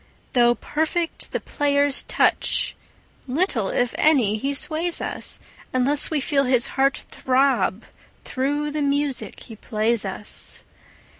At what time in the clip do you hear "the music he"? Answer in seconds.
8.71-9.55